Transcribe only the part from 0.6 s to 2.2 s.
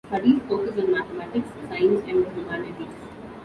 on mathematics, science,